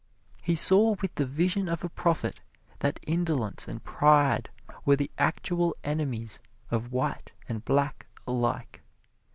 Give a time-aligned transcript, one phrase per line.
[0.41, 2.39] He saw with the vision of a prophet
[2.79, 4.49] that indolence and pride
[4.83, 8.81] were the actual enemies of white and black alike.